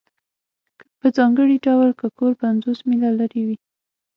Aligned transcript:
په 0.99 1.07
ځانګړي 1.17 1.57
ډول 1.65 1.89
که 1.99 2.07
کور 2.17 2.31
پنځوس 2.43 2.79
میله 2.87 3.09
لرې 3.19 3.41
وي 3.47 3.57